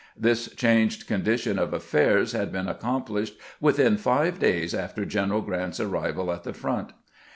This 0.17 0.47
changed 0.55 1.05
condition 1.05 1.59
of 1.59 1.73
affairs 1.75 2.31
had 2.31 2.51
been 2.51 2.67
accomplished 2.67 3.37
within 3.59 3.97
five 3.97 4.39
days 4.39 4.73
after 4.73 5.05
General 5.05 5.41
Grant's 5.41 5.79
arrival 5.79 6.31
at 6.31 6.41
the 6.43 6.53
front. 6.53 6.91